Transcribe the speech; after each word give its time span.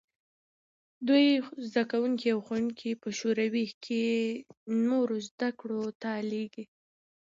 دوی 1.07 1.27
زدکوونکي 1.71 2.27
او 2.33 2.39
ښوونکي 2.45 2.91
په 3.01 3.09
شوروي 3.19 3.65
کې 3.85 4.05
نورو 4.87 5.15
زدکړو 5.27 5.83
ته 6.01 6.11
لېږل. 6.31 6.65